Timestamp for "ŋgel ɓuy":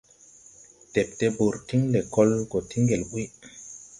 2.83-3.25